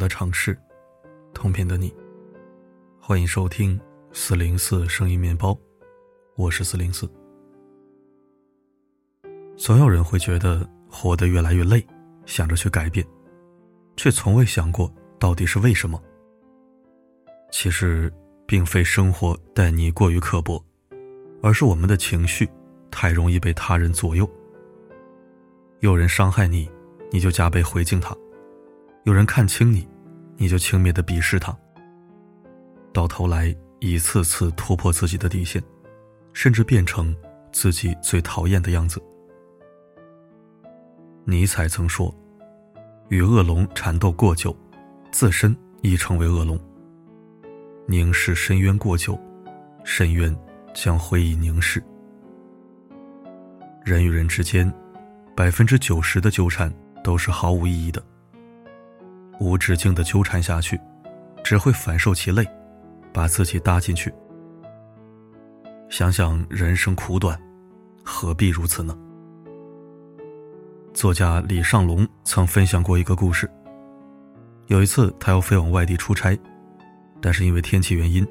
[0.00, 0.58] 的城市，
[1.34, 1.94] 同频的你，
[2.98, 3.78] 欢迎收听
[4.12, 5.56] 四零四声音面包，
[6.36, 7.06] 我是四零四。
[9.58, 11.86] 总有人会觉得活得越来越累，
[12.24, 13.06] 想着去改变，
[13.94, 16.02] 却从未想过到底是为什么。
[17.52, 18.10] 其实，
[18.46, 20.64] 并非生活待你过于刻薄，
[21.42, 22.48] 而是我们的情绪
[22.90, 24.26] 太容易被他人左右。
[25.80, 26.70] 有人伤害你，
[27.12, 28.16] 你就加倍回敬他。
[29.04, 29.88] 有人看清你，
[30.40, 31.54] 你就轻蔑的鄙视他。
[32.94, 35.62] 到头来，一次次突破自己的底线，
[36.32, 37.14] 甚至变成
[37.52, 38.98] 自己最讨厌的样子。
[41.26, 42.12] 尼采曾说
[43.10, 44.56] ：“与恶龙缠斗过久，
[45.12, 46.56] 自身亦成为恶龙；
[47.86, 49.20] 凝视深渊过久，
[49.84, 50.34] 深渊
[50.72, 51.84] 将会以凝视。”
[53.84, 54.72] 人与人之间，
[55.36, 56.72] 百分之九十的纠缠
[57.04, 58.02] 都是毫无意义的。
[59.40, 60.78] 无止境的纠缠下去，
[61.42, 62.46] 只会反受其累，
[63.12, 64.12] 把自己搭进去。
[65.88, 67.40] 想想人生苦短，
[68.04, 68.96] 何必如此呢？
[70.92, 73.50] 作家李尚龙曾分享过一个故事。
[74.66, 76.38] 有一次，他要飞往外地出差，
[77.20, 78.26] 但是因为天气原因，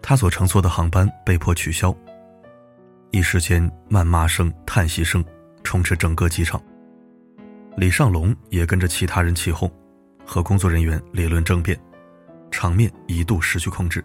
[0.00, 1.94] 他所乘坐的航班被迫取消。
[3.10, 5.22] 一时间，谩骂声、叹息声
[5.64, 6.62] 充斥整个机场。
[7.76, 9.68] 李尚龙也跟着其他人起哄。
[10.26, 11.78] 和工作人员理论争辩，
[12.50, 14.04] 场面一度失去控制。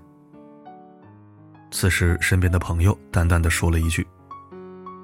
[1.72, 4.06] 此时，身边的朋友淡淡的说了一句：“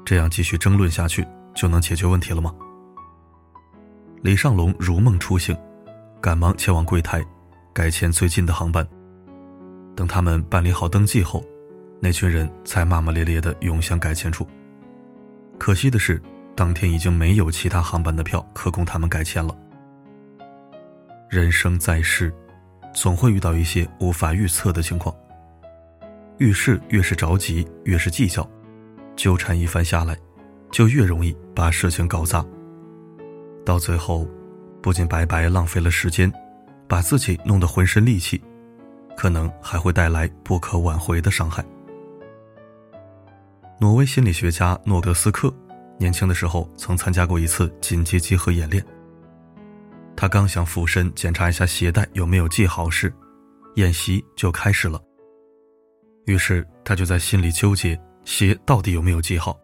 [0.04, 2.54] 这样继续争论下去，就能解决问题了吗？”
[4.24, 5.56] 李尚龙如梦初醒，
[6.20, 7.24] 赶忙前往柜台，
[7.72, 8.88] 改签最近的航班。
[9.96, 11.46] 等他们办理好登记后，
[12.02, 14.48] 那群人才骂骂咧咧的涌向改签处。
[15.60, 16.20] 可惜的是，
[16.56, 19.56] 当天已经没有其他航班的票可供他们改签了。
[21.36, 22.34] 人生在世，
[22.94, 25.14] 总会遇到一些无法预测的情况。
[26.38, 28.50] 遇事越是着急，越是计较，
[29.18, 30.18] 纠缠一番下来，
[30.72, 32.46] 就越容易把事情搞砸。
[33.66, 34.26] 到最后，
[34.82, 36.32] 不仅白白浪费了时间，
[36.88, 38.42] 把自己弄得浑身戾气，
[39.18, 41.62] 可能还会带来不可挽回的伤害。
[43.78, 45.54] 挪威心理学家诺德斯克
[45.98, 48.82] 年轻的时候曾参加过一次紧急集合演练。
[50.16, 53.14] 他刚想俯身检查一下鞋带有没有系好时，
[53.76, 55.02] 演习就开始了。
[56.26, 59.60] 于是他就在心里纠结鞋到底有没有系好，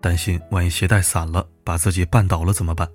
[0.00, 2.88] 担心万一鞋带散了，把自己绊倒了怎么办？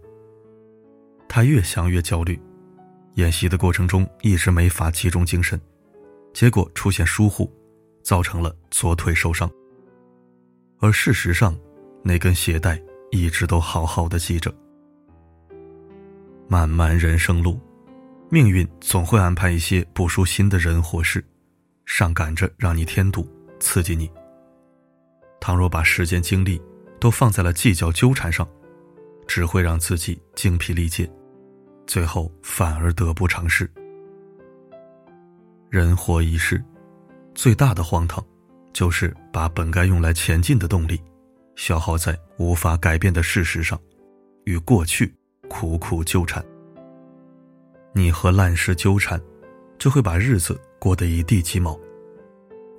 [1.28, 2.40] 他越想越焦虑，
[3.16, 5.60] 演习的过程中一直没法集中精神，
[6.34, 7.52] 结果出现疏忽，
[8.04, 9.50] 造成了左腿受伤。
[10.80, 11.58] 而事实上，
[12.04, 12.80] 那根鞋带
[13.12, 14.54] 一直都好好的系着。
[16.50, 17.60] 漫漫人生路，
[18.30, 21.24] 命运总会安排一些不舒心的人或事，
[21.86, 23.28] 上赶着让你添堵、
[23.60, 24.10] 刺激你。
[25.42, 26.62] 倘若把时间精力
[27.00, 28.48] 都放在了计较纠缠上，
[29.28, 31.10] 只会让自己精疲力竭，
[31.86, 33.70] 最后反而得不偿失。
[35.70, 36.64] 人活一世，
[37.36, 38.26] 最大的荒唐，
[38.72, 40.98] 就是把本该用来前进的动力，
[41.58, 43.78] 消耗在无法改变的事实上，
[44.46, 45.14] 与过去。
[45.50, 46.44] 苦苦纠缠，
[47.94, 49.20] 你和烂事纠缠，
[49.80, 51.78] 就会把日子过得一地鸡毛；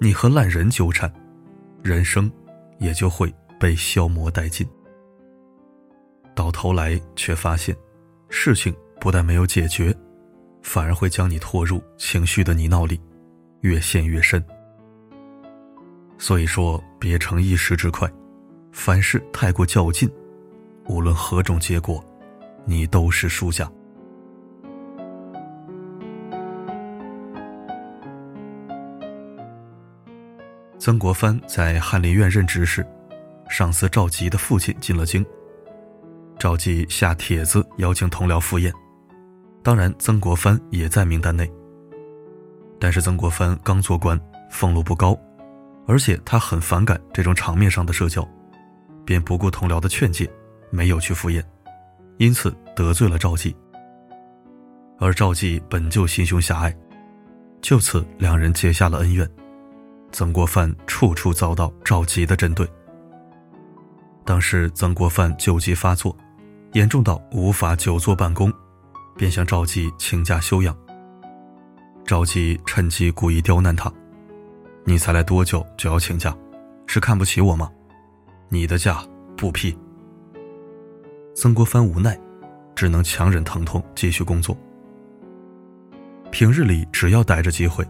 [0.00, 1.12] 你和烂人纠缠，
[1.82, 2.30] 人生
[2.78, 4.68] 也就会被消磨殆尽。
[6.34, 7.76] 到头来却发现，
[8.28, 9.94] 事情不但没有解决，
[10.62, 13.00] 反而会将你拖入情绪的泥淖里，
[13.62, 14.44] 越陷越深。
[16.16, 18.08] 所以说，别逞一时之快，
[18.72, 20.08] 凡事太过较劲，
[20.86, 22.04] 无论何种结果。
[22.68, 23.66] 你都是输家。
[30.78, 32.86] 曾国藩在翰林院任职时，
[33.48, 35.24] 上司赵佶的父亲进了京，
[36.38, 38.71] 赵佶下帖子邀请同僚赴宴，
[39.62, 41.50] 当然曾国藩也在名单内。
[42.78, 45.18] 但是曾国藩刚做官，俸禄不高，
[45.86, 48.28] 而且他很反感这种场面上的社交，
[49.06, 50.30] 便不顾同僚的劝诫，
[50.71, 51.42] 没有去赴宴。
[52.18, 53.54] 因此得罪了赵姬，
[54.98, 56.76] 而赵姬本就心胸狭隘，
[57.62, 59.28] 就此两人结下了恩怨。
[60.10, 62.68] 曾国藩处处遭到赵姬的针对。
[64.24, 66.16] 当时曾国藩旧疾发作，
[66.72, 68.53] 严重到无法久坐办公，
[69.16, 70.76] 便向赵姬请假休养。
[72.04, 73.92] 赵姬趁机故意刁难他
[74.84, 76.36] ：“你才来多久就要请假，
[76.86, 77.71] 是看不起我吗？
[78.48, 79.04] 你的假
[79.36, 79.78] 不批。”
[81.40, 82.18] 曾国藩无奈，
[82.74, 84.58] 只能强忍疼痛继续工作。
[86.32, 87.86] 平日里只要逮着机会，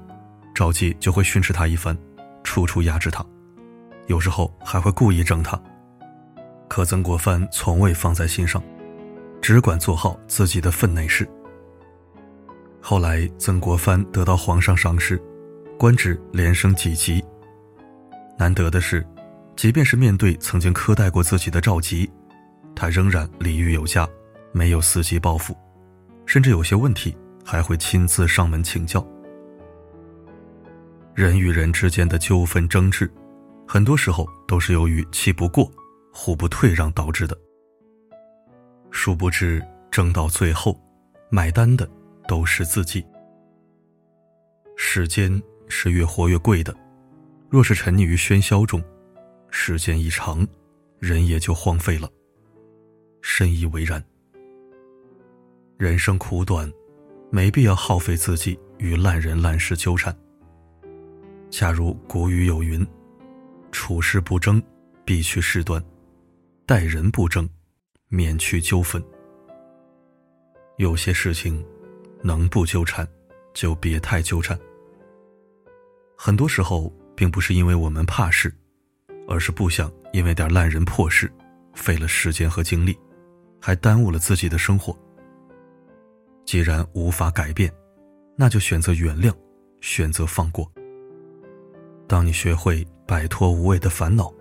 [0.54, 1.96] 赵姬就会训斥他一番，
[2.44, 3.24] 处处压制他，
[4.06, 5.58] 有时候还会故意整他。
[6.68, 8.62] 可曾国藩从未放在心上，
[9.40, 11.26] 只管做好自己的分内事。
[12.82, 15.18] 后来，曾国藩得到皇上赏识，
[15.78, 17.24] 官职连升几级。
[18.38, 19.02] 难得的是，
[19.56, 22.06] 即便是面对曾经苛待过自己的赵佶，
[22.78, 24.08] 他仍然礼遇有加，
[24.52, 25.52] 没有伺机报复，
[26.26, 27.12] 甚至有些问题
[27.44, 29.04] 还会亲自上门请教。
[31.12, 33.12] 人与人之间的纠纷争执，
[33.66, 35.68] 很多时候都是由于气不过、
[36.12, 37.36] 互不退让导致的。
[38.92, 39.60] 殊不知，
[39.90, 40.80] 争到最后，
[41.30, 41.88] 买单的。
[42.28, 43.02] 都是自己。
[44.76, 46.76] 时间是越活越贵的，
[47.48, 48.84] 若是沉溺于喧嚣中，
[49.48, 50.46] 时间一长，
[50.98, 52.06] 人也就荒废了。
[53.20, 54.02] 深以为然。
[55.76, 56.72] 人生苦短，
[57.30, 60.16] 没必要耗费自己与烂人烂事纠缠。
[61.50, 62.86] 假如古语有云
[63.72, 64.62] ：“处事不争，
[65.04, 65.80] 必去事端；
[66.66, 67.48] 待人不争，
[68.08, 69.02] 免去纠纷。”
[70.78, 71.64] 有些事情。
[72.20, 73.06] 能不纠缠，
[73.54, 74.58] 就别太纠缠。
[76.16, 78.52] 很多时候，并不是因为我们怕事，
[79.28, 81.32] 而是不想因为点烂人破事，
[81.74, 82.98] 费了时间和精力，
[83.60, 84.96] 还耽误了自己的生活。
[86.44, 87.72] 既然无法改变，
[88.36, 89.32] 那就选择原谅，
[89.80, 90.70] 选择放过。
[92.06, 94.32] 当你学会摆脱无谓的烦恼，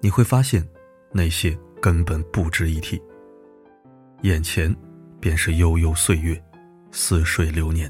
[0.00, 0.66] 你会发现，
[1.12, 3.00] 那些根本不值一提。
[4.22, 4.74] 眼前，
[5.18, 6.40] 便是悠悠岁月。
[6.92, 7.88] 似水流年。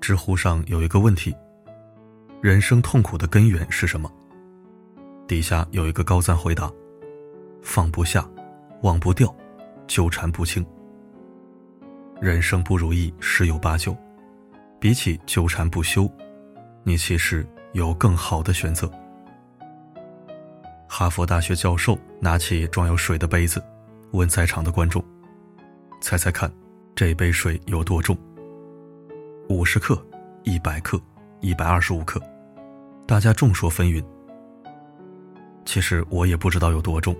[0.00, 1.36] 知乎上有一个问题：
[2.44, 4.12] 人生痛苦的根源是什么？
[5.26, 6.70] 底下有一个高赞回答：
[7.62, 8.28] 放不下，
[8.82, 9.34] 忘不掉，
[9.86, 10.62] 纠缠不清。
[12.20, 13.96] 人生不如意十有八九，
[14.78, 16.06] 比起纠缠不休，
[16.82, 18.92] 你其实有更好的选择。
[20.86, 23.64] 哈佛大学教授拿起装有水的杯子，
[24.10, 25.02] 问在场的观众
[25.98, 26.52] ：“猜猜看，
[26.94, 28.14] 这杯水有多重？
[29.48, 29.98] 五十克、
[30.42, 31.00] 一百克、
[31.40, 32.20] 一百二十五克？”
[33.06, 34.02] 大家众说纷纭。
[35.64, 37.16] 其实我也不知道有多重，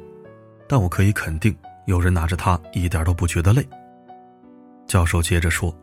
[0.69, 1.55] 但我可以肯定，
[1.87, 3.67] 有人拿着它一点都不觉得累。
[4.87, 5.75] 教授接着说：“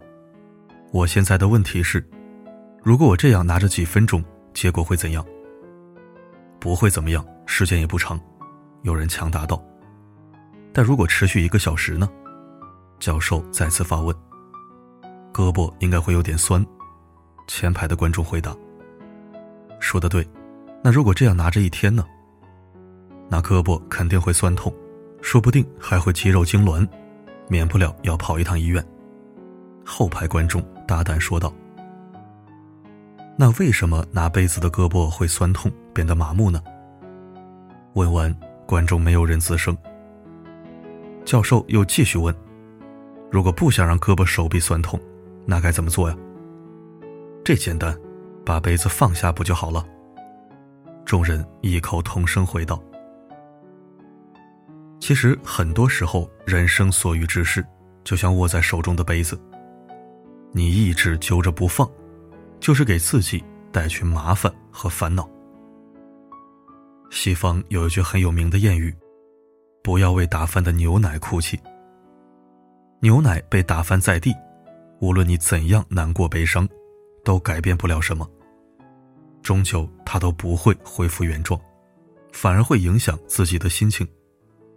[0.91, 2.03] 我现在的问题是，
[2.83, 5.25] 如果我这样拿着几分钟，结果会怎样？
[6.59, 8.17] 不会怎么样。”时间也不长，
[8.83, 9.61] 有人强答道
[10.71, 12.09] ：“但如果持续一个小时呢？”
[12.97, 14.15] 教授再次发问。
[15.33, 16.65] 胳膊应该会有点酸。
[17.47, 18.55] 前排的观众回答
[19.81, 20.25] ：“说的对。”
[20.81, 22.05] 那如果这样拿着一天呢？
[23.29, 24.73] 那胳膊肯定会酸痛，
[25.21, 26.87] 说不定还会肌肉痉挛，
[27.47, 28.83] 免不了要跑一趟医院。
[29.85, 31.53] 后排观众大胆说道
[33.37, 36.61] ：“那为什么拿杯子的胳膊会酸痛，变得麻木呢？”
[37.93, 38.35] 问完，
[38.65, 39.77] 观众没有人吱声。
[41.23, 42.33] 教授又继续问
[43.31, 44.99] ：“如果不想让胳膊手臂酸痛，
[45.45, 46.17] 那该怎么做呀？”
[47.45, 47.95] 这简单，
[48.45, 49.85] 把杯子放下不就好了？
[51.05, 52.81] 众人异口同声回道
[54.99, 57.65] ：“其实很多时候，人生所遇之事，
[58.03, 59.39] 就像握在手中的杯子，
[60.51, 61.89] 你一直揪着不放，
[62.59, 65.29] 就是给自己带去麻烦和烦恼。”
[67.09, 68.95] 西方有一句很有名的谚语
[69.83, 71.59] ：“不要为打翻的牛奶哭泣。”
[73.01, 74.33] 牛奶被打翻在地，
[74.99, 76.65] 无论你怎样难过悲伤，
[77.23, 78.29] 都改变不了什么。
[79.41, 81.59] 终究，他都不会恢复原状，
[82.31, 84.07] 反而会影响自己的心情，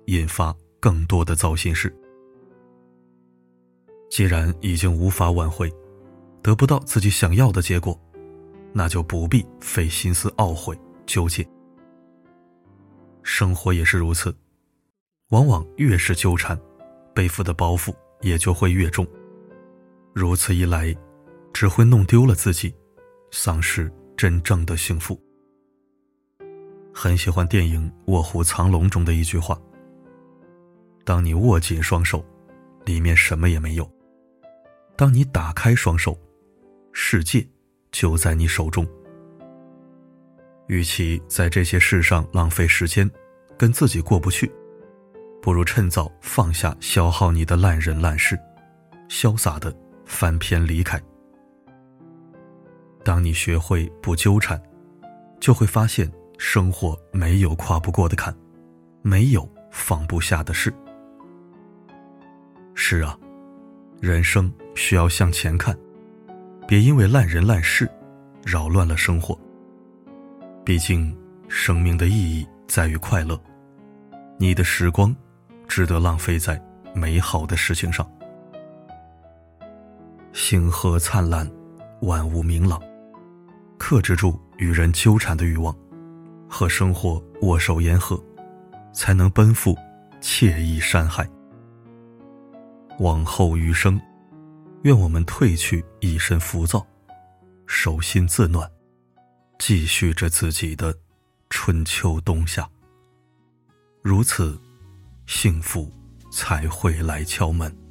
[0.07, 1.95] 引发更多的糟心事。
[4.11, 5.71] 既然已经无法挽回，
[6.43, 7.99] 得不到自己想要的结果，
[8.73, 11.47] 那就不必费心思懊悔纠结。
[13.23, 14.35] 生活也是如此，
[15.31, 16.59] 往往越是纠缠，
[17.15, 19.07] 背负的包袱也就会越重。
[20.15, 20.95] 如此一来，
[21.55, 22.75] 只会弄丢了自己，
[23.31, 25.19] 丧失真正的幸福。
[26.93, 29.57] 很喜欢电影《卧虎藏龙》中的一句话
[31.07, 32.25] ：“当你握紧双手，
[32.85, 33.85] 里面什么也没有；
[34.97, 36.19] 当你打开双手，
[36.93, 37.47] 世界
[37.93, 38.85] 就在你手中。”
[40.67, 43.09] 与其在这些事上浪费时间，
[43.57, 44.51] 跟自己过不去，
[45.41, 48.37] 不如趁早放下消耗你的烂人烂事，
[49.09, 49.73] 潇洒的
[50.05, 51.01] 翻篇离开。
[53.05, 54.61] 当你学会不纠缠，
[55.39, 58.35] 就会发现生活没有跨不过的坎，
[59.03, 60.73] 没有放不下的事。
[62.75, 63.17] 是啊，
[64.01, 65.77] 人生需要向前看，
[66.67, 67.89] 别因为烂人烂事，
[68.43, 69.39] 扰乱了生活。
[70.65, 71.15] 毕竟，
[71.47, 73.39] 生命的意义在于快乐，
[74.39, 75.15] 你的时光，
[75.69, 76.61] 值得浪费在
[76.95, 78.11] 美好的事情上。
[80.33, 81.49] 星河灿烂，
[82.01, 82.83] 万物明朗，
[83.79, 85.77] 克制住与人纠缠的欲望，
[86.49, 88.23] 和生活握手言和，
[88.93, 89.77] 才能奔赴
[90.21, 91.29] 惬意山海。
[93.01, 94.01] 往后余生，
[94.83, 96.87] 愿我们褪去一身浮躁，
[97.67, 98.71] 手心自暖，
[99.59, 100.95] 继续着自己的
[101.51, 102.69] 春秋冬夏。
[104.01, 104.57] 如此，
[105.27, 105.93] 幸福
[106.31, 107.84] 才会来敲门。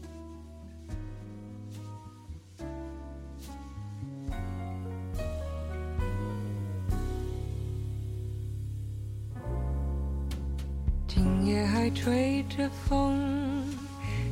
[11.93, 13.63] 吹着风，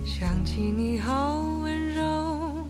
[0.06, 2.68] 想起你好温柔，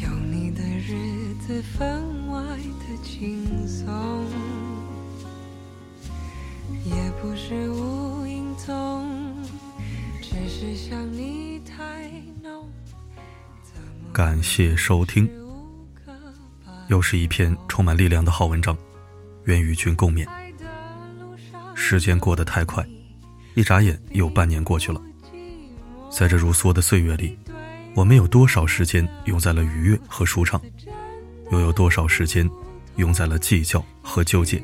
[0.00, 4.24] 有你的日子分外的轻松，
[6.84, 9.34] 也不是无影踪，
[10.22, 12.10] 只是想你太
[12.42, 12.68] 浓。
[14.12, 15.28] 感谢收听，
[16.88, 18.76] 又是一篇充满力量的好文章，
[19.44, 20.26] 愿与君共勉。
[21.74, 22.86] 时间过得太快。
[23.56, 25.00] 一眨眼，又半年过去了。
[26.10, 27.38] 在这如梭的岁月里，
[27.94, 30.60] 我们有多少时间用在了愉悦和舒畅，
[31.50, 32.48] 又有多少时间
[32.96, 34.62] 用在了计较和纠结？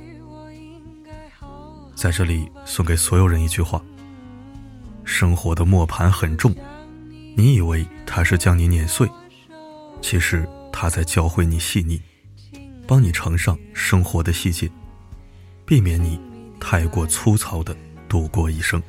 [1.95, 3.83] 在这里送给所有人一句话：
[5.05, 6.55] 生活的磨盘很重，
[7.35, 9.09] 你以为它是将你碾碎，
[10.03, 11.99] 其实它在教会你细腻，
[12.87, 14.71] 帮你盛上生活的细节，
[15.65, 16.21] 避免你
[16.61, 17.75] 太过粗糙的。
[18.13, 18.83] 度过一生，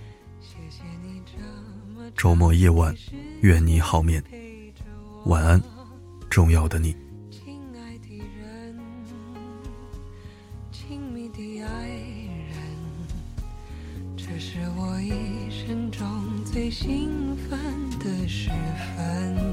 [2.14, 2.94] 周末夜晚，
[3.40, 4.22] 愿你好眠，
[5.28, 5.64] 晚安，
[6.30, 6.94] 重要的你。
[7.32, 8.78] 亲爱的人，
[10.74, 12.58] 亲密的爱人，
[14.18, 16.06] 这是我一生中
[16.44, 17.58] 最兴奋
[18.00, 18.50] 的时
[18.98, 19.53] 分。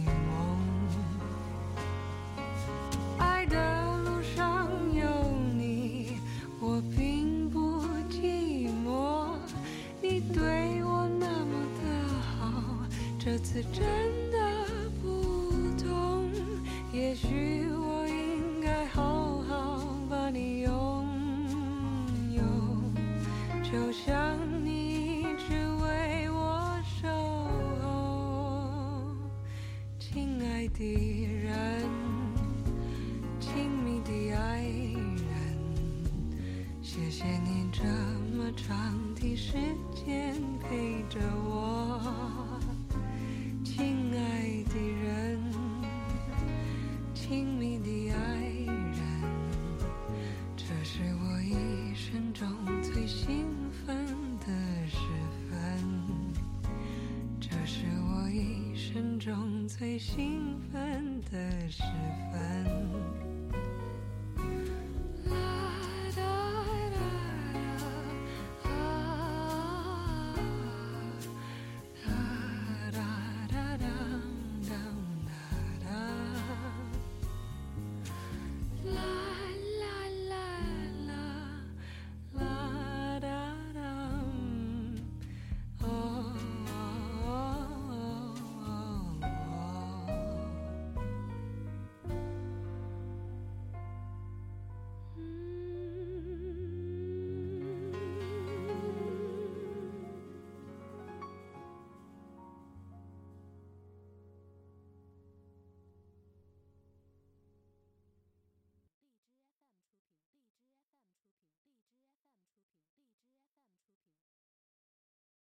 [13.71, 13.83] 真
[14.31, 14.37] 的
[15.01, 16.29] 不懂
[16.91, 21.07] 也许我应该好好把你拥
[22.31, 22.43] 有
[23.63, 27.07] 就像你一直为我守
[27.81, 29.05] 候
[29.97, 31.30] 亲爱的。
[59.81, 61.81] 最兴奋的时
[62.31, 63.40] 分。